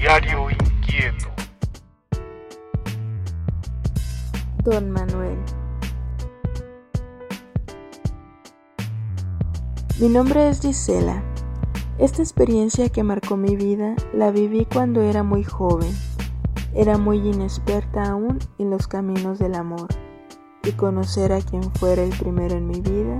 Diario 0.00 0.48
Inquieto. 0.48 1.26
Don 4.62 4.92
Manuel. 4.92 5.36
Mi 9.98 10.08
nombre 10.08 10.50
es 10.50 10.60
Gisela. 10.60 11.20
Esta 11.98 12.22
experiencia 12.22 12.90
que 12.90 13.02
marcó 13.02 13.36
mi 13.36 13.56
vida 13.56 13.96
la 14.14 14.30
viví 14.30 14.68
cuando 14.72 15.02
era 15.02 15.24
muy 15.24 15.42
joven. 15.42 15.92
Era 16.74 16.96
muy 16.96 17.18
inexperta 17.18 18.04
aún 18.04 18.38
en 18.60 18.70
los 18.70 18.86
caminos 18.86 19.40
del 19.40 19.56
amor 19.56 19.88
y 20.62 20.70
conocer 20.72 21.32
a 21.32 21.40
quien 21.40 21.64
fuera 21.74 22.04
el 22.04 22.16
primero 22.16 22.54
en 22.54 22.68
mi 22.68 22.80
vida 22.80 23.18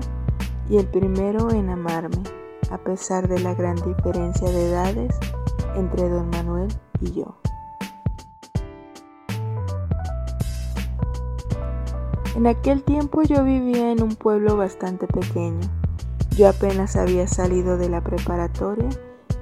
y 0.70 0.76
el 0.76 0.86
primero 0.86 1.50
en 1.50 1.70
amarme, 1.70 2.22
a 2.70 2.78
pesar 2.78 3.26
de 3.26 3.40
la 3.40 3.54
gran 3.54 3.74
diferencia 3.74 4.48
de 4.48 4.68
edades 4.68 5.18
entre 5.78 6.08
don 6.08 6.28
Manuel 6.30 6.68
y 7.00 7.12
yo. 7.12 7.38
En 12.36 12.46
aquel 12.46 12.84
tiempo 12.84 13.22
yo 13.22 13.42
vivía 13.42 13.90
en 13.90 14.02
un 14.02 14.14
pueblo 14.14 14.56
bastante 14.56 15.06
pequeño. 15.06 15.68
Yo 16.36 16.48
apenas 16.48 16.94
había 16.94 17.26
salido 17.26 17.76
de 17.78 17.88
la 17.88 18.00
preparatoria 18.00 18.88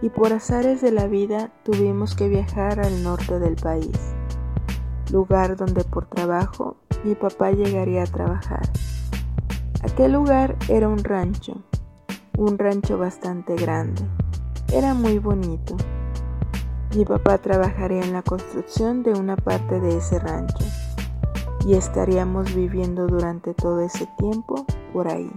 y 0.01 0.09
por 0.09 0.33
azares 0.33 0.81
de 0.81 0.93
la 0.93 1.07
vida 1.07 1.51
tuvimos 1.63 2.15
que 2.15 2.29
viajar 2.29 2.81
al 2.81 3.03
norte 3.03 3.39
del 3.39 3.57
país, 3.57 4.15
lugar 5.13 5.57
donde 5.57 5.85
por 5.85 6.07
trabajo 6.07 6.77
mi 7.05 7.15
papá 7.15 7.51
llegaría 7.51 8.03
a 8.03 8.07
trabajar. 8.07 8.71
Aquel 9.83 10.13
lugar 10.13 10.57
era 10.69 10.89
un 10.89 11.05
rancho, 11.05 11.63
un 12.39 12.59
rancho 12.59 12.97
bastante 12.99 13.57
grande. 13.57 14.03
Era 14.73 14.95
muy 14.95 15.19
bonito. 15.19 15.77
Mi 16.97 17.05
papá 17.05 17.37
trabajaría 17.37 18.03
en 18.03 18.15
la 18.15 18.23
construcción 18.23 19.03
de 19.03 19.13
una 19.13 19.37
parte 19.37 19.81
de 19.81 19.99
ese 19.99 20.19
rancho 20.19 20.65
y 21.67 21.75
estaríamos 21.75 22.55
viviendo 22.55 23.07
durante 23.07 23.53
todo 23.53 23.83
ese 23.83 24.09
tiempo 24.17 24.65
por 24.95 25.07
ahí. 25.07 25.31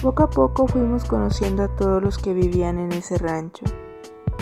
Poco 0.00 0.22
a 0.22 0.30
poco 0.30 0.66
fuimos 0.66 1.04
conociendo 1.04 1.64
a 1.64 1.76
todos 1.76 2.02
los 2.02 2.16
que 2.16 2.32
vivían 2.32 2.78
en 2.78 2.92
ese 2.92 3.18
rancho, 3.18 3.66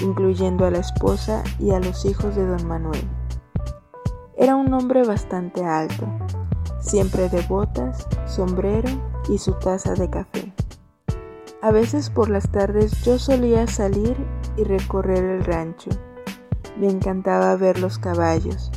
incluyendo 0.01 0.65
a 0.65 0.71
la 0.71 0.79
esposa 0.79 1.43
y 1.59 1.73
a 1.73 1.81
los 1.81 2.05
hijos 2.05 2.37
de 2.37 2.47
don 2.47 2.65
Manuel. 2.69 3.09
Era 4.37 4.55
un 4.55 4.73
hombre 4.73 5.03
bastante 5.03 5.65
alto, 5.65 6.07
siempre 6.79 7.29
de 7.31 7.43
botas, 7.43 8.07
sombrero 8.27 8.91
y 9.29 9.39
su 9.39 9.55
taza 9.55 9.95
de 9.95 10.09
café. 10.09 10.53
A 11.61 11.73
veces 11.73 12.11
por 12.11 12.31
las 12.31 12.49
tardes 12.49 13.03
yo 13.03 13.19
solía 13.19 13.67
salir 13.67 14.17
y 14.59 14.65
recorrer 14.65 15.25
el 15.25 15.45
rancho. 15.45 15.91
Me 16.79 16.89
encantaba 16.89 17.57
ver 17.57 17.79
los 17.79 17.99
caballos. 17.99 18.71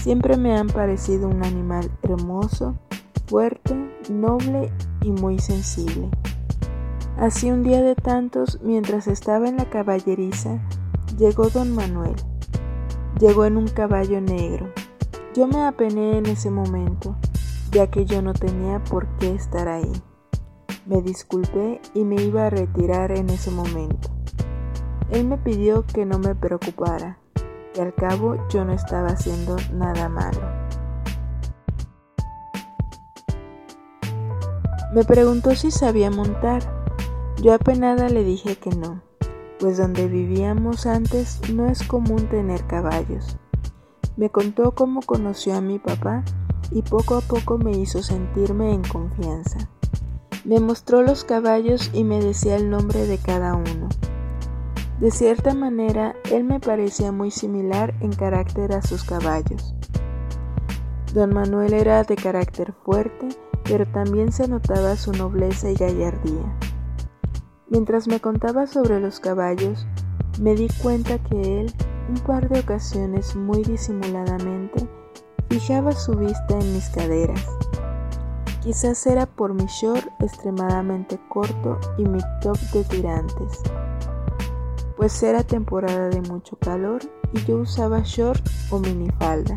Siempre 0.00 0.36
me 0.36 0.56
han 0.56 0.68
parecido 0.68 1.28
un 1.28 1.44
animal 1.44 1.90
hermoso, 2.02 2.78
fuerte, 3.26 3.76
noble 4.10 4.72
y 5.02 5.10
muy 5.10 5.38
sensible. 5.38 6.10
Así 7.16 7.50
un 7.50 7.62
día 7.62 7.82
de 7.82 7.94
tantos, 7.94 8.60
mientras 8.62 9.06
estaba 9.06 9.48
en 9.48 9.56
la 9.56 9.68
caballeriza, 9.68 10.58
llegó 11.18 11.48
don 11.50 11.74
Manuel. 11.74 12.16
Llegó 13.20 13.44
en 13.44 13.56
un 13.56 13.68
caballo 13.68 14.20
negro. 14.20 14.72
Yo 15.34 15.46
me 15.46 15.64
apené 15.64 16.18
en 16.18 16.26
ese 16.26 16.50
momento, 16.50 17.16
ya 17.72 17.88
que 17.88 18.06
yo 18.06 18.22
no 18.22 18.32
tenía 18.32 18.82
por 18.82 19.06
qué 19.18 19.34
estar 19.34 19.68
ahí. 19.68 19.92
Me 20.86 21.02
disculpé 21.02 21.80
y 21.94 22.04
me 22.04 22.22
iba 22.22 22.46
a 22.46 22.50
retirar 22.50 23.12
en 23.12 23.28
ese 23.30 23.50
momento. 23.50 24.19
Él 25.10 25.26
me 25.26 25.36
pidió 25.38 25.84
que 25.86 26.06
no 26.06 26.18
me 26.18 26.34
preocupara, 26.34 27.18
que 27.74 27.82
al 27.82 27.94
cabo 27.94 28.36
yo 28.48 28.64
no 28.64 28.72
estaba 28.72 29.08
haciendo 29.08 29.56
nada 29.72 30.08
malo. 30.08 30.40
Me 34.94 35.04
preguntó 35.04 35.54
si 35.54 35.70
sabía 35.70 36.10
montar. 36.10 36.62
Yo 37.42 37.54
apenada 37.54 38.08
le 38.08 38.24
dije 38.24 38.56
que 38.56 38.70
no, 38.70 39.02
pues 39.58 39.78
donde 39.78 40.08
vivíamos 40.08 40.86
antes 40.86 41.40
no 41.52 41.66
es 41.66 41.82
común 41.82 42.28
tener 42.28 42.66
caballos. 42.66 43.36
Me 44.16 44.30
contó 44.30 44.74
cómo 44.74 45.00
conoció 45.02 45.56
a 45.56 45.60
mi 45.60 45.78
papá 45.78 46.24
y 46.70 46.82
poco 46.82 47.16
a 47.16 47.20
poco 47.20 47.58
me 47.58 47.72
hizo 47.72 48.02
sentirme 48.02 48.72
en 48.74 48.82
confianza. 48.82 49.70
Me 50.44 50.60
mostró 50.60 51.02
los 51.02 51.24
caballos 51.24 51.90
y 51.92 52.04
me 52.04 52.20
decía 52.20 52.56
el 52.56 52.70
nombre 52.70 53.06
de 53.06 53.18
cada 53.18 53.54
uno. 53.54 53.88
De 55.00 55.10
cierta 55.10 55.54
manera, 55.54 56.14
él 56.30 56.44
me 56.44 56.60
parecía 56.60 57.10
muy 57.10 57.30
similar 57.30 57.94
en 58.00 58.12
carácter 58.12 58.72
a 58.72 58.82
sus 58.82 59.02
caballos. 59.02 59.74
Don 61.14 61.32
Manuel 61.32 61.72
era 61.72 62.04
de 62.04 62.16
carácter 62.16 62.74
fuerte, 62.84 63.28
pero 63.64 63.86
también 63.86 64.30
se 64.30 64.46
notaba 64.46 64.96
su 64.96 65.12
nobleza 65.12 65.70
y 65.70 65.74
gallardía. 65.74 66.58
Mientras 67.70 68.08
me 68.08 68.20
contaba 68.20 68.66
sobre 68.66 69.00
los 69.00 69.20
caballos, 69.20 69.86
me 70.38 70.54
di 70.54 70.68
cuenta 70.82 71.18
que 71.18 71.60
él, 71.60 71.72
un 72.08 72.20
par 72.20 72.50
de 72.50 72.60
ocasiones 72.60 73.34
muy 73.34 73.62
disimuladamente, 73.62 74.86
fijaba 75.48 75.92
su 75.92 76.12
vista 76.12 76.58
en 76.58 76.74
mis 76.74 76.90
caderas 76.90 77.46
Quizás 78.62 79.06
era 79.06 79.24
por 79.24 79.54
mi 79.54 79.64
short 79.64 80.06
extremadamente 80.20 81.18
corto 81.30 81.78
y 81.96 82.04
mi 82.04 82.18
top 82.42 82.58
de 82.74 82.84
tirantes, 82.84 83.62
pues 85.00 85.22
era 85.22 85.42
temporada 85.42 86.10
de 86.10 86.20
mucho 86.20 86.56
calor 86.56 87.00
y 87.32 87.42
yo 87.46 87.56
usaba 87.56 88.02
short 88.04 88.46
o 88.70 88.78
minifalda. 88.78 89.56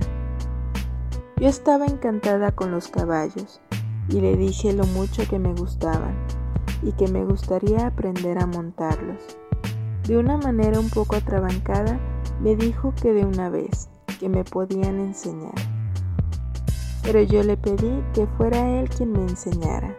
Yo 1.35 1.49
estaba 1.49 1.85
encantada 1.85 2.53
con 2.53 2.71
los 2.71 2.87
caballos 2.87 3.59
y 4.07 4.21
le 4.21 4.37
dije 4.37 4.71
lo 4.71 4.85
mucho 4.85 5.23
que 5.29 5.39
me 5.39 5.53
gustaban 5.53 6.15
y 6.81 6.93
que 6.93 7.09
me 7.09 7.25
gustaría 7.25 7.87
aprender 7.87 8.39
a 8.39 8.47
montarlos. 8.47 9.19
De 10.07 10.17
una 10.17 10.37
manera 10.37 10.79
un 10.79 10.89
poco 10.89 11.17
atrabancada, 11.17 11.99
me 12.39 12.55
dijo 12.55 12.93
que 12.95 13.11
de 13.11 13.25
una 13.25 13.49
vez, 13.49 13.89
que 14.21 14.29
me 14.29 14.45
podían 14.45 15.01
enseñar 15.01 15.55
pero 17.01 17.21
yo 17.21 17.43
le 17.43 17.57
pedí 17.57 18.01
que 18.13 18.27
fuera 18.37 18.79
él 18.79 18.87
quien 18.87 19.11
me 19.11 19.23
enseñara. 19.23 19.93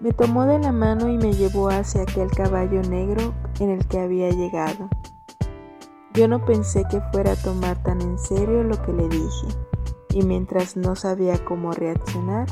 Me 0.00 0.12
tomó 0.12 0.46
de 0.46 0.58
la 0.58 0.72
mano 0.72 1.10
y 1.10 1.18
me 1.18 1.34
llevó 1.34 1.68
hacia 1.68 2.00
aquel 2.00 2.30
caballo 2.30 2.80
negro 2.80 3.34
en 3.60 3.70
el 3.70 3.86
que 3.86 3.98
había 3.98 4.30
llegado. 4.30 4.88
Yo 6.14 6.28
no 6.28 6.44
pensé 6.44 6.84
que 6.90 7.00
fuera 7.12 7.32
a 7.32 7.36
tomar 7.36 7.82
tan 7.82 8.00
en 8.00 8.18
serio 8.18 8.62
lo 8.62 8.80
que 8.82 8.92
le 8.92 9.08
dije, 9.08 9.48
y 10.10 10.22
mientras 10.22 10.76
no 10.76 10.96
sabía 10.96 11.44
cómo 11.44 11.72
reaccionar, 11.72 12.46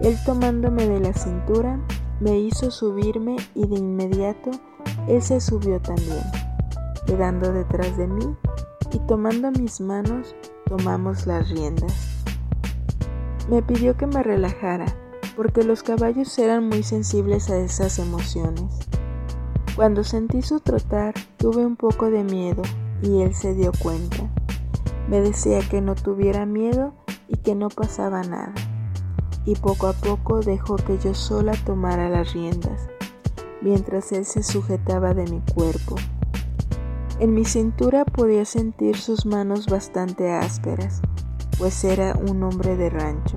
él 0.00 0.16
tomándome 0.24 0.88
de 0.88 1.00
la 1.00 1.12
cintura 1.12 1.80
me 2.20 2.38
hizo 2.38 2.70
subirme 2.70 3.36
y 3.54 3.66
de 3.66 3.76
inmediato 3.76 4.50
él 5.08 5.20
se 5.20 5.40
subió 5.40 5.80
también, 5.80 6.22
quedando 7.06 7.52
detrás 7.52 7.96
de 7.96 8.06
mí 8.06 8.36
y 8.92 8.98
tomando 9.00 9.50
mis 9.50 9.80
manos 9.80 10.36
tomamos 10.66 11.26
las 11.26 11.48
riendas. 11.50 11.92
Me 13.48 13.62
pidió 13.62 13.96
que 13.96 14.06
me 14.06 14.22
relajara, 14.22 14.86
porque 15.36 15.64
los 15.64 15.82
caballos 15.82 16.38
eran 16.38 16.68
muy 16.68 16.82
sensibles 16.82 17.50
a 17.50 17.58
esas 17.58 17.98
emociones. 17.98 18.88
Cuando 19.74 20.04
sentí 20.04 20.42
su 20.42 20.60
trotar, 20.60 21.14
tuve 21.38 21.64
un 21.64 21.76
poco 21.76 22.10
de 22.10 22.24
miedo 22.24 22.60
y 23.02 23.22
él 23.22 23.34
se 23.34 23.54
dio 23.54 23.72
cuenta. 23.82 24.30
Me 25.08 25.20
decía 25.20 25.60
que 25.60 25.80
no 25.80 25.94
tuviera 25.94 26.44
miedo 26.44 26.92
y 27.26 27.38
que 27.38 27.54
no 27.54 27.70
pasaba 27.70 28.22
nada. 28.22 28.52
Y 29.46 29.56
poco 29.56 29.86
a 29.86 29.94
poco 29.94 30.40
dejó 30.40 30.76
que 30.76 30.98
yo 30.98 31.14
sola 31.14 31.52
tomara 31.64 32.10
las 32.10 32.34
riendas, 32.34 32.88
mientras 33.62 34.12
él 34.12 34.26
se 34.26 34.42
sujetaba 34.42 35.14
de 35.14 35.24
mi 35.24 35.40
cuerpo. 35.54 35.96
En 37.18 37.32
mi 37.32 37.46
cintura 37.46 38.04
podía 38.04 38.44
sentir 38.44 38.98
sus 38.98 39.24
manos 39.24 39.66
bastante 39.66 40.32
ásperas, 40.32 41.00
pues 41.58 41.82
era 41.82 42.14
un 42.14 42.42
hombre 42.42 42.76
de 42.76 42.90
rancho. 42.90 43.36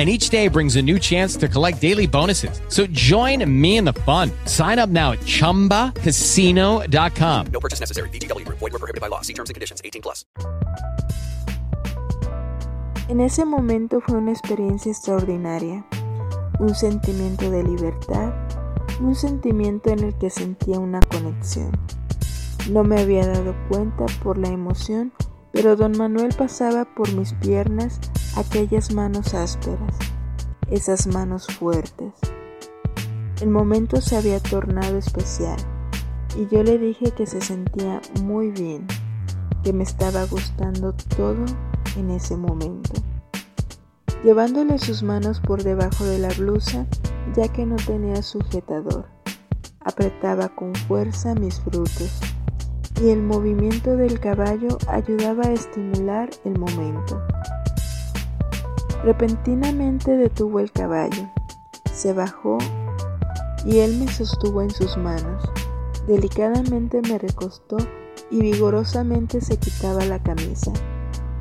and 0.00 0.08
each 0.08 0.30
day 0.30 0.48
brings 0.48 0.76
a 0.76 0.82
new 0.82 0.98
chance 0.98 1.36
to 1.36 1.46
collect 1.46 1.78
daily 1.78 2.06
bonuses. 2.06 2.62
So 2.68 2.86
join 2.86 3.44
me 3.44 3.76
in 3.76 3.84
the 3.84 3.92
fun. 3.92 4.30
Sign 4.46 4.78
up 4.78 4.88
now 4.88 5.12
at 5.12 5.18
ChumbaCasino.com. 5.20 7.46
No 7.52 7.60
purchase 7.60 7.80
necessary. 7.80 8.08
VGW. 8.08 8.48
Void 8.48 8.72
were 8.72 8.78
prohibited 8.78 9.02
by 9.02 9.08
law. 9.08 9.20
See 9.20 9.34
terms 9.34 9.50
and 9.50 9.54
conditions. 9.54 9.82
18 9.84 10.00
plus. 10.00 10.24
En 13.10 13.20
ese 13.20 13.44
momento 13.44 14.00
fue 14.00 14.16
una 14.16 14.30
experiencia 14.30 14.90
extraordinaria, 14.90 15.84
un 16.60 16.74
sentimiento 16.74 17.50
de 17.50 17.62
libertad, 17.64 18.32
un 19.00 19.14
sentimiento 19.14 19.90
en 19.90 20.04
el 20.04 20.16
que 20.16 20.30
sentía 20.30 20.78
una 20.78 21.00
conexión. 21.00 21.72
No 22.70 22.84
me 22.84 23.00
había 23.00 23.26
dado 23.26 23.54
cuenta 23.68 24.06
por 24.22 24.38
la 24.38 24.48
emoción, 24.48 25.12
pero 25.52 25.76
don 25.76 25.98
Manuel 25.98 26.32
pasaba 26.38 26.86
por 26.86 27.12
mis 27.12 27.34
piernas 27.34 28.00
aquellas 28.36 28.92
manos 28.92 29.34
ásperas, 29.34 29.96
esas 30.70 31.06
manos 31.06 31.46
fuertes. 31.46 32.12
El 33.40 33.50
momento 33.50 34.00
se 34.00 34.16
había 34.16 34.40
tornado 34.40 34.98
especial 34.98 35.56
y 36.36 36.46
yo 36.54 36.62
le 36.62 36.78
dije 36.78 37.10
que 37.12 37.26
se 37.26 37.40
sentía 37.40 38.00
muy 38.22 38.50
bien, 38.50 38.86
que 39.64 39.72
me 39.72 39.82
estaba 39.82 40.24
gustando 40.26 40.92
todo 41.16 41.44
en 41.96 42.10
ese 42.10 42.36
momento. 42.36 42.92
Llevándole 44.22 44.78
sus 44.78 45.02
manos 45.02 45.40
por 45.40 45.62
debajo 45.62 46.04
de 46.04 46.18
la 46.18 46.28
blusa, 46.28 46.86
ya 47.34 47.48
que 47.48 47.64
no 47.64 47.76
tenía 47.76 48.22
sujetador, 48.22 49.06
apretaba 49.80 50.50
con 50.50 50.74
fuerza 50.74 51.34
mis 51.34 51.60
frutos 51.60 52.20
y 53.02 53.08
el 53.08 53.22
movimiento 53.22 53.96
del 53.96 54.20
caballo 54.20 54.76
ayudaba 54.88 55.44
a 55.44 55.52
estimular 55.52 56.28
el 56.44 56.58
momento. 56.58 57.20
Repentinamente 59.02 60.14
detuvo 60.14 60.60
el 60.60 60.72
caballo, 60.72 61.30
se 61.90 62.12
bajó 62.12 62.58
y 63.64 63.78
él 63.78 63.96
me 63.98 64.06
sostuvo 64.08 64.60
en 64.60 64.68
sus 64.68 64.98
manos. 64.98 65.42
Delicadamente 66.06 67.00
me 67.00 67.16
recostó 67.16 67.78
y 68.30 68.42
vigorosamente 68.42 69.40
se 69.40 69.56
quitaba 69.56 70.04
la 70.04 70.22
camisa, 70.22 70.70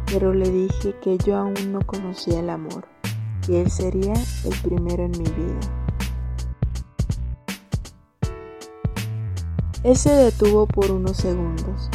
pero 0.06 0.34
le 0.34 0.50
dije 0.50 0.96
que 1.02 1.18
yo 1.18 1.36
aún 1.36 1.74
no 1.74 1.82
conocía 1.86 2.40
el 2.40 2.50
amor, 2.50 2.88
que 3.46 3.62
él 3.62 3.70
sería 3.70 4.14
el 4.14 4.56
primero 4.64 5.04
en 5.04 5.12
mi 5.12 5.30
vida. 5.30 5.60
Él 9.84 9.98
se 9.98 10.12
detuvo 10.12 10.66
por 10.66 10.92
unos 10.92 11.18
segundos, 11.18 11.90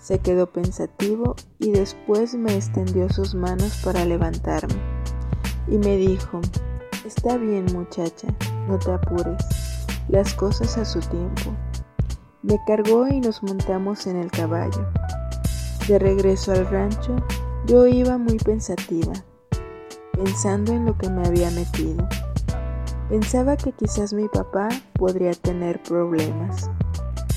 se 0.00 0.20
quedó 0.20 0.52
pensativo 0.52 1.34
y 1.58 1.72
después 1.72 2.36
me 2.36 2.54
extendió 2.54 3.08
sus 3.08 3.34
manos 3.34 3.80
para 3.84 4.04
levantarme 4.04 4.97
y 5.70 5.78
me 5.78 5.96
dijo, 5.96 6.40
está 7.04 7.36
bien 7.36 7.66
muchacha, 7.72 8.28
no 8.66 8.78
te 8.78 8.92
apures, 8.92 9.44
las 10.08 10.34
cosas 10.34 10.78
a 10.78 10.84
su 10.84 11.00
tiempo. 11.00 11.54
Me 12.42 12.58
cargó 12.66 13.08
y 13.08 13.20
nos 13.20 13.42
montamos 13.42 14.06
en 14.06 14.16
el 14.16 14.30
caballo. 14.30 14.86
De 15.88 15.98
regreso 15.98 16.52
al 16.52 16.66
rancho, 16.68 17.16
yo 17.66 17.86
iba 17.86 18.18
muy 18.18 18.36
pensativa, 18.38 19.12
pensando 20.12 20.72
en 20.72 20.86
lo 20.86 20.96
que 20.96 21.10
me 21.10 21.26
había 21.26 21.50
metido. 21.50 22.06
Pensaba 23.08 23.56
que 23.56 23.72
quizás 23.72 24.12
mi 24.12 24.28
papá 24.28 24.68
podría 24.94 25.32
tener 25.32 25.82
problemas. 25.82 26.70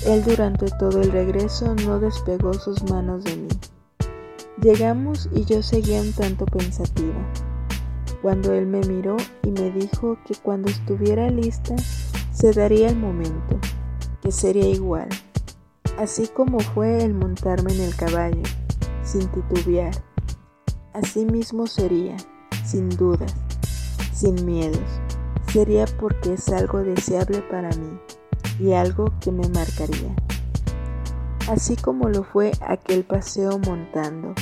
Él 0.06 0.24
durante 0.24 0.68
todo 0.80 1.02
el 1.02 1.12
regreso 1.12 1.76
no 1.86 2.00
despegó 2.00 2.54
sus 2.54 2.84
manos 2.90 3.24
de 3.24 3.36
mí. 3.38 3.50
Llegamos 4.62 5.30
y 5.34 5.46
yo 5.46 5.64
seguía 5.64 6.02
un 6.02 6.12
tanto 6.14 6.46
pensativa 6.46 7.51
cuando 8.22 8.54
él 8.54 8.68
me 8.68 8.82
miró 8.82 9.18
y 9.44 9.52
me 9.52 9.72
dijo 9.72 10.18
que 10.26 10.36
cuando 10.36 10.70
estuviera 10.70 11.30
lista 11.30 11.76
se 12.32 12.54
daría 12.54 12.90
el 12.90 12.96
momento, 12.96 13.60
que 14.22 14.32
sería 14.32 14.68
igual, 14.68 15.10
así 15.98 16.28
como 16.28 16.60
fue 16.60 17.04
el 17.04 17.14
montarme 17.14 17.74
en 17.74 17.82
el 17.82 17.96
caballo, 17.96 18.44
sin 19.04 19.28
titubear. 19.28 19.94
Así 20.94 21.26
mismo 21.26 21.68
sería, 21.68 22.18
sin 22.66 22.90
dudas, 22.90 23.34
sin 24.14 24.46
miedos. 24.46 24.80
Sería 25.52 25.86
porque 26.00 26.34
es 26.34 26.50
algo 26.50 26.80
deseable 26.80 27.42
para 27.50 27.70
mí 27.70 28.00
y 28.60 28.74
algo 28.74 29.12
que 29.20 29.32
me 29.32 29.48
marcaría. 29.50 30.16
Así 31.50 31.76
como 31.76 32.08
lo 32.08 32.24
fue 32.24 32.52
aquel 32.62 33.04
paseo 33.04 33.60
montando. 33.60 34.34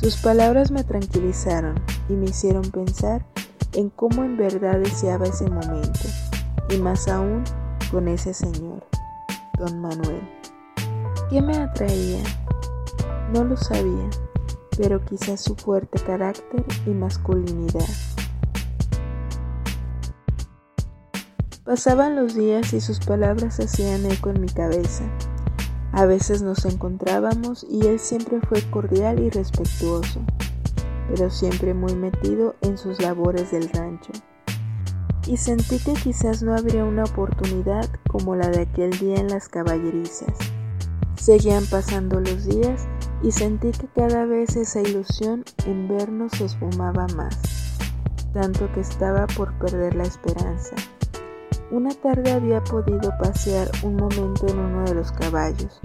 Sus 0.00 0.18
palabras 0.18 0.70
me 0.70 0.84
tranquilizaron 0.84 1.82
y 2.10 2.12
me 2.12 2.26
hicieron 2.26 2.70
pensar 2.70 3.24
en 3.72 3.88
cómo 3.88 4.24
en 4.24 4.36
verdad 4.36 4.78
deseaba 4.78 5.26
ese 5.26 5.48
momento, 5.48 6.00
y 6.68 6.76
más 6.76 7.08
aún 7.08 7.42
con 7.90 8.06
ese 8.06 8.34
señor, 8.34 8.86
don 9.58 9.80
Manuel. 9.80 10.20
¿Qué 11.30 11.40
me 11.40 11.56
atraía? 11.56 12.22
No 13.32 13.42
lo 13.44 13.56
sabía, 13.56 14.10
pero 14.76 15.02
quizás 15.02 15.40
su 15.40 15.54
fuerte 15.56 15.98
carácter 15.98 16.62
y 16.84 16.90
masculinidad. 16.90 17.88
Pasaban 21.64 22.16
los 22.16 22.34
días 22.34 22.74
y 22.74 22.82
sus 22.82 23.00
palabras 23.00 23.58
hacían 23.60 24.04
eco 24.06 24.28
en 24.28 24.42
mi 24.42 24.48
cabeza. 24.48 25.04
A 25.96 26.06
veces 26.06 26.42
nos 26.42 26.64
encontrábamos 26.64 27.66
y 27.68 27.88
él 27.88 27.98
siempre 27.98 28.40
fue 28.40 28.62
cordial 28.70 29.18
y 29.18 29.30
respetuoso 29.30 30.20
pero 31.08 31.30
siempre 31.30 31.74
muy 31.74 31.94
metido 31.94 32.56
en 32.62 32.78
sus 32.78 33.00
labores 33.00 33.50
del 33.50 33.68
rancho. 33.70 34.12
Y 35.26 35.36
sentí 35.36 35.78
que 35.78 35.94
quizás 35.94 36.42
no 36.42 36.54
habría 36.54 36.84
una 36.84 37.04
oportunidad 37.04 37.88
como 38.08 38.36
la 38.36 38.48
de 38.48 38.62
aquel 38.62 38.90
día 38.98 39.16
en 39.16 39.28
las 39.28 39.48
caballerizas. 39.48 40.36
Seguían 41.16 41.64
pasando 41.66 42.20
los 42.20 42.44
días 42.44 42.86
y 43.22 43.32
sentí 43.32 43.72
que 43.72 43.88
cada 43.88 44.24
vez 44.24 44.56
esa 44.56 44.80
ilusión 44.80 45.44
en 45.66 45.88
vernos 45.88 46.32
se 46.32 46.44
esfumaba 46.44 47.06
más, 47.16 47.36
tanto 48.32 48.70
que 48.72 48.80
estaba 48.80 49.26
por 49.26 49.52
perder 49.58 49.96
la 49.96 50.04
esperanza. 50.04 50.76
Una 51.72 51.90
tarde 51.90 52.30
había 52.30 52.62
podido 52.62 53.10
pasear 53.18 53.68
un 53.82 53.96
momento 53.96 54.46
en 54.46 54.56
uno 54.56 54.84
de 54.84 54.94
los 54.94 55.10
caballos 55.10 55.80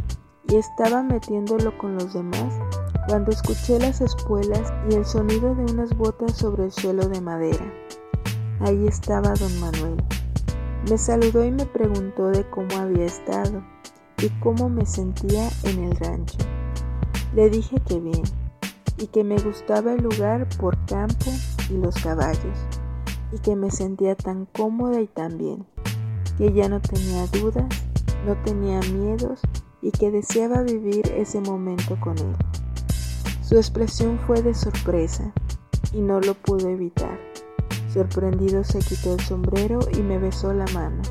y 0.48 0.56
estaba 0.58 1.02
metiéndolo 1.02 1.76
con 1.80 1.96
los 1.96 2.14
demás 2.14 2.54
cuando 3.08 3.32
escuché 3.32 3.80
las 3.80 4.00
espuelas 4.00 4.72
y 4.92 4.94
el 4.94 5.06
sonido 5.06 5.56
de 5.56 5.64
unas 5.74 5.98
botas 5.98 6.38
sobre 6.38 6.66
el 6.66 6.72
suelo 6.72 7.08
de 7.08 7.20
madera. 7.20 7.66
Ahí 8.60 8.86
estaba 8.86 9.34
don 9.34 9.60
Manuel. 9.60 9.98
Me 10.88 11.00
saludó 11.00 11.44
y 11.44 11.50
me 11.50 11.66
preguntó 11.66 12.28
de 12.28 12.48
cómo 12.52 12.76
había 12.78 13.06
estado 13.06 13.64
y 14.22 14.30
cómo 14.40 14.70
me 14.70 14.86
sentía 14.86 15.50
en 15.64 15.84
el 15.86 15.96
rancho. 15.96 16.38
Le 17.34 17.50
dije 17.50 17.82
que 17.88 18.00
bien 18.00 18.24
y 19.00 19.08
que 19.08 19.24
me 19.24 19.40
gustaba 19.40 19.94
el 19.94 20.04
lugar 20.04 20.48
por 20.60 20.78
campo 20.86 21.32
y 21.72 21.74
los 21.74 21.96
caballos 21.96 22.68
y 23.32 23.40
que 23.40 23.56
me 23.56 23.72
sentía 23.72 24.16
tan 24.16 24.46
cómoda 24.46 25.02
y 25.02 25.08
tan 25.08 25.38
bien, 25.38 25.66
que 26.38 26.54
ya 26.54 26.70
no 26.70 26.82
tenía 26.82 27.28
dudas, 27.28 27.68
no 28.26 28.36
tenía 28.44 28.80
miedos 28.94 29.42
y 29.82 29.92
que 29.92 30.12
deseaba 30.12 30.62
vivir 30.62 31.12
ese 31.16 31.40
momento 31.42 31.98
con 32.00 32.18
él. 32.18 32.36
Su 33.42 33.58
expresión 33.58 34.20
fue 34.26 34.42
de 34.42 34.54
sorpresa 34.54 35.32
y 35.94 36.02
no 36.02 36.20
lo 36.20 36.34
pude 36.36 36.72
evitar. 36.72 37.20
Sorprendido 37.92 38.64
se 38.64 38.80
quitó 38.80 39.14
el 39.14 39.20
sombrero 39.20 39.80
y 39.94 40.02
me 40.02 40.18
besó 40.18 40.54
la 40.54 40.66
mano 40.74 41.02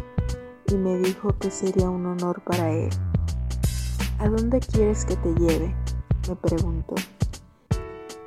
y 0.68 0.74
me 0.74 0.96
dijo 0.98 1.36
que 1.38 1.50
sería 1.50 1.90
un 1.90 2.06
honor 2.06 2.42
para 2.42 2.70
él. 2.70 2.90
¿A 4.18 4.28
dónde 4.28 4.60
quieres 4.60 5.04
que 5.04 5.16
te 5.16 5.34
lleve? 5.34 5.74
me 6.28 6.36
preguntó. 6.36 6.94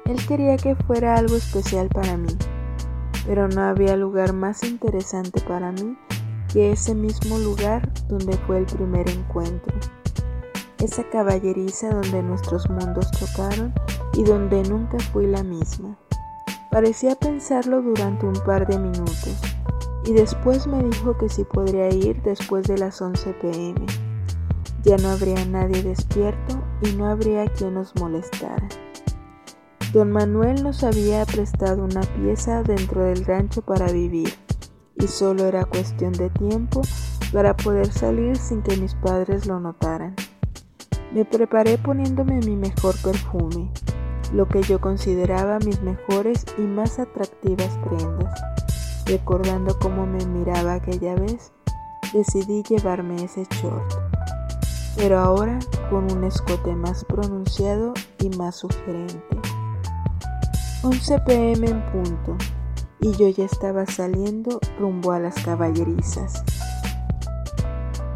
Él 0.05 0.17
quería 0.27 0.57
que 0.57 0.75
fuera 0.75 1.15
algo 1.15 1.35
especial 1.35 1.87
para 1.87 2.17
mí, 2.17 2.35
pero 3.25 3.47
no 3.47 3.61
había 3.61 3.95
lugar 3.95 4.33
más 4.33 4.63
interesante 4.63 5.41
para 5.41 5.71
mí 5.71 5.97
que 6.51 6.71
ese 6.71 6.93
mismo 6.93 7.37
lugar 7.39 7.91
donde 8.07 8.37
fue 8.45 8.59
el 8.59 8.65
primer 8.65 9.09
encuentro. 9.09 9.73
Esa 10.79 11.03
caballeriza 11.09 11.89
donde 11.89 12.21
nuestros 12.21 12.69
mundos 12.69 13.09
chocaron 13.11 13.73
y 14.13 14.23
donde 14.23 14.61
nunca 14.63 14.99
fui 14.99 15.25
la 15.25 15.43
misma. 15.43 15.97
Parecía 16.69 17.15
pensarlo 17.15 17.81
durante 17.81 18.25
un 18.25 18.33
par 18.45 18.67
de 18.67 18.77
minutos 18.77 19.41
y 20.05 20.13
después 20.13 20.67
me 20.67 20.83
dijo 20.83 21.17
que 21.17 21.29
si 21.29 21.43
podría 21.43 21.89
ir 21.89 22.21
después 22.21 22.67
de 22.67 22.77
las 22.77 23.01
11 23.01 23.33
pm. 23.33 23.85
Ya 24.83 24.97
no 24.97 25.09
habría 25.09 25.45
nadie 25.45 25.81
despierto 25.81 26.61
y 26.81 26.91
no 26.95 27.07
habría 27.07 27.45
quien 27.45 27.75
nos 27.75 27.95
molestara. 27.95 28.67
Don 29.93 30.11
Manuel 30.11 30.63
nos 30.63 30.83
había 30.83 31.23
prestado 31.23 31.83
una 31.83 32.01
pieza 32.01 32.63
dentro 32.63 33.03
del 33.03 33.23
rancho 33.25 33.61
para 33.61 33.91
vivir 33.91 34.33
y 34.95 35.05
solo 35.05 35.45
era 35.45 35.65
cuestión 35.65 36.13
de 36.13 36.31
tiempo 36.31 36.81
para 37.31 37.55
poder 37.55 37.91
salir 37.91 38.35
sin 38.37 38.63
que 38.63 38.75
mis 38.75 38.95
padres 38.95 39.45
lo 39.45 39.59
notaran. 39.59 40.15
Me 41.13 41.25
preparé 41.25 41.77
poniéndome 41.77 42.39
mi 42.39 42.55
mejor 42.55 42.95
perfume, 43.03 43.69
lo 44.33 44.49
que 44.49 44.63
yo 44.63 44.81
consideraba 44.81 45.59
mis 45.59 45.79
mejores 45.83 46.43
y 46.57 46.61
más 46.61 46.97
atractivas 46.97 47.77
prendas. 47.85 48.41
Recordando 49.05 49.77
cómo 49.77 50.07
me 50.07 50.25
miraba 50.25 50.73
aquella 50.73 51.13
vez, 51.13 51.51
decidí 52.13 52.63
llevarme 52.63 53.23
ese 53.23 53.45
short 53.51 53.93
pero 54.95 55.19
ahora 55.19 55.57
con 55.89 56.11
un 56.11 56.23
escote 56.23 56.75
más 56.75 57.03
pronunciado 57.05 57.93
y 58.19 58.29
más 58.37 58.57
sugerente. 58.57 59.52
11 60.85 61.19
pm 61.19 61.65
en 61.65 61.81
punto 61.93 62.35
y 62.99 63.13
yo 63.13 63.29
ya 63.29 63.45
estaba 63.45 63.85
saliendo 63.85 64.59
rumbo 64.77 65.13
a 65.13 65.19
las 65.19 65.35
caballerizas. 65.35 66.43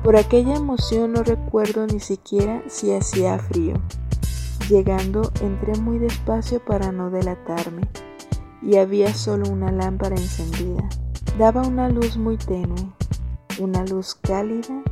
Por 0.04 0.18
aquella 0.18 0.56
emoción 0.56 1.14
no 1.14 1.24
recuerdo 1.24 1.88
ni 1.88 2.02
siquiera 2.02 2.62
si 2.68 2.94
hacía 2.94 3.40
frío. 3.40 3.76
Llegando 4.70 5.32
entré 5.40 5.80
muy 5.80 5.98
despacio 5.98 6.60
para 6.60 6.92
no 6.92 7.10
delatarme 7.10 7.88
y 8.62 8.76
había 8.76 9.14
solo 9.14 9.50
una 9.50 9.72
lámpara 9.72 10.18
encendida. 10.18 10.90
Daba 11.40 11.62
una 11.62 11.88
luz 11.88 12.18
muy 12.18 12.36
tenue, 12.36 12.92
una 13.60 13.86
luz 13.86 14.14
cálida 14.14 14.84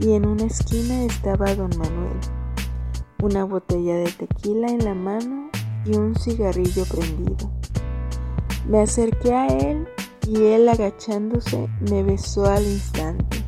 y 0.00 0.14
en 0.14 0.26
una 0.26 0.46
esquina 0.46 1.04
estaba 1.04 1.54
don 1.54 1.70
Manuel, 1.78 2.18
una 3.22 3.44
botella 3.44 3.94
de 3.94 4.10
tequila 4.10 4.66
en 4.66 4.84
la 4.84 4.94
mano 4.94 5.50
y 5.84 5.96
un 5.96 6.14
cigarrillo 6.14 6.84
prendido. 6.84 7.50
Me 8.68 8.82
acerqué 8.82 9.34
a 9.34 9.46
él 9.46 9.88
y 10.26 10.44
él 10.44 10.68
agachándose 10.68 11.68
me 11.90 12.02
besó 12.02 12.46
al 12.46 12.62
instante. 12.62 13.44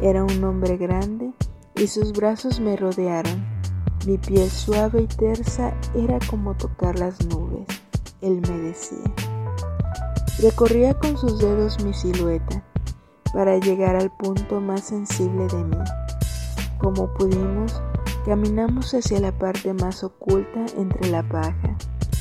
Era 0.00 0.24
un 0.24 0.44
hombre 0.44 0.76
grande 0.76 1.32
y 1.74 1.86
sus 1.88 2.12
brazos 2.12 2.60
me 2.60 2.76
rodearon. 2.76 3.44
Mi 4.06 4.18
piel 4.18 4.48
suave 4.48 5.02
y 5.02 5.06
tersa 5.06 5.74
era 5.94 6.18
como 6.30 6.56
tocar 6.56 6.98
las 6.98 7.24
nubes, 7.26 7.66
él 8.20 8.40
me 8.48 8.58
decía. 8.58 9.12
Recorría 10.40 10.94
con 10.94 11.18
sus 11.18 11.38
dedos 11.38 11.82
mi 11.82 11.92
silueta 11.92 12.62
para 13.32 13.58
llegar 13.58 13.96
al 13.96 14.10
punto 14.16 14.60
más 14.60 14.84
sensible 14.84 15.46
de 15.48 15.64
mí. 15.64 15.76
Como 16.78 17.12
pudimos, 17.14 17.82
caminamos 18.26 18.92
hacia 18.92 19.20
la 19.20 19.30
parte 19.30 19.72
más 19.72 20.02
oculta 20.02 20.66
entre 20.76 21.10
la 21.10 21.22
paja 21.28 21.76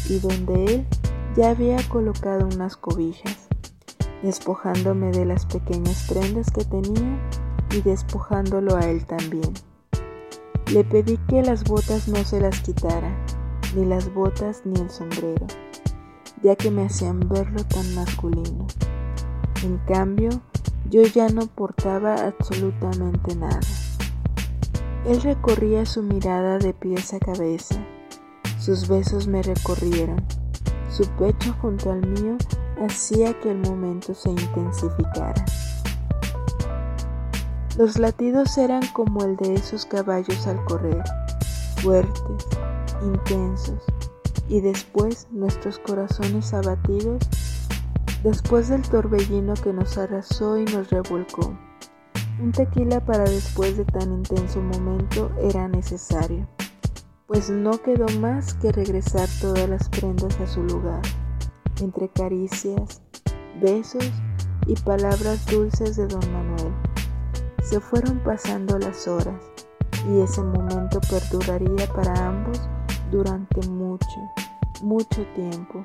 y 0.08 0.20
donde 0.20 0.66
él 0.66 0.88
ya 1.36 1.50
había 1.50 1.78
colocado 1.90 2.46
unas 2.46 2.78
cobijas, 2.78 3.48
despojándome 4.22 5.10
de 5.12 5.26
las 5.26 5.48
pequeñas 5.48 6.06
prendas 6.08 6.52
que 6.52 6.64
tenía 6.64 7.20
y 7.72 7.82
despojándolo 7.82 8.76
a 8.76 8.82
él 8.82 9.04
también. 9.08 9.52
Le 10.72 10.84
pedí 10.84 11.18
que 11.28 11.42
las 11.42 11.64
botas 11.64 12.08
no 12.08 12.24
se 12.24 12.40
las 12.40 12.62
quitara, 12.62 13.12
ni 13.76 13.84
las 13.84 14.14
botas 14.14 14.62
ni 14.64 14.80
el 14.80 14.92
sombrero, 14.92 15.48
ya 16.44 16.56
que 16.56 16.70
me 16.70 16.86
hacían 16.86 17.20
verlo 17.28 17.64
tan 17.64 17.96
masculino. 17.96 18.68
En 19.64 19.80
cambio, 19.88 20.30
yo 20.88 21.02
ya 21.02 21.30
no 21.30 21.48
portaba 21.48 22.28
absolutamente 22.28 23.36
nada. 23.36 23.60
Él 25.08 25.22
recorría 25.22 25.86
su 25.86 26.02
mirada 26.02 26.58
de 26.58 26.74
pies 26.74 27.14
a 27.14 27.20
cabeza. 27.20 27.76
Sus 28.60 28.88
besos 28.88 29.28
me 29.28 29.44
recorrieron. 29.44 30.26
Su 30.90 31.08
pecho 31.10 31.56
junto 31.62 31.92
al 31.92 32.08
mío 32.08 32.38
hacía 32.84 33.40
que 33.40 33.52
el 33.52 33.60
momento 33.60 34.16
se 34.16 34.32
intensificara. 34.32 35.46
Los 37.78 38.00
latidos 38.00 38.58
eran 38.58 38.82
como 38.94 39.24
el 39.24 39.36
de 39.36 39.54
esos 39.54 39.86
caballos 39.86 40.48
al 40.48 40.64
correr, 40.66 41.04
fuertes, 41.84 42.48
intensos, 43.04 43.84
y 44.48 44.62
después 44.62 45.28
nuestros 45.32 45.78
corazones 45.80 46.54
abatidos 46.54 47.22
después 48.24 48.70
del 48.70 48.82
torbellino 48.82 49.54
que 49.54 49.72
nos 49.72 49.98
arrasó 50.00 50.58
y 50.58 50.66
nos 50.66 50.90
revolcó. 50.90 51.56
Un 52.38 52.52
tequila 52.52 53.00
para 53.00 53.24
después 53.24 53.78
de 53.78 53.86
tan 53.86 54.12
intenso 54.12 54.62
momento 54.62 55.32
era 55.42 55.70
necesario, 55.70 56.46
pues 57.28 57.50
no 57.50 57.82
quedó 57.82 58.08
más 58.20 58.56
que 58.56 58.74
regresar 58.74 59.30
todas 59.40 59.70
las 59.70 59.88
prendas 59.88 60.38
a 60.42 60.48
su 60.48 60.62
lugar, 60.64 61.02
entre 61.80 62.10
caricias, 62.10 63.02
besos 63.62 64.12
y 64.68 64.76
palabras 64.76 65.46
dulces 65.46 65.96
de 65.96 66.08
don 66.08 66.34
Manuel. 66.34 66.74
Se 67.64 67.80
fueron 67.80 68.20
pasando 68.20 68.78
las 68.80 69.08
horas 69.08 69.42
y 70.10 70.20
ese 70.20 70.42
momento 70.42 71.00
perduraría 71.10 71.88
para 71.94 72.28
ambos 72.28 72.60
durante 73.12 73.66
mucho, 73.70 74.20
mucho 74.82 75.26
tiempo. 75.36 75.82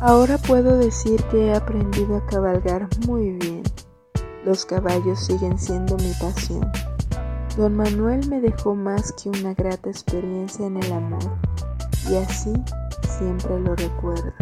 Ahora 0.00 0.38
puedo 0.38 0.76
decir 0.76 1.22
que 1.30 1.46
he 1.46 1.54
aprendido 1.54 2.16
a 2.16 2.26
cabalgar 2.26 2.88
muy 3.06 3.30
bien. 3.30 3.62
Los 4.46 4.64
caballos 4.64 5.26
siguen 5.26 5.58
siendo 5.58 5.96
mi 5.96 6.12
pasión. 6.20 6.70
Don 7.56 7.74
Manuel 7.74 8.28
me 8.28 8.40
dejó 8.40 8.76
más 8.76 9.12
que 9.14 9.28
una 9.28 9.54
grata 9.54 9.90
experiencia 9.90 10.64
en 10.64 10.76
el 10.76 10.92
amor 10.92 11.36
y 12.08 12.14
así 12.14 12.52
siempre 13.18 13.58
lo 13.58 13.74
recuerdo. 13.74 14.32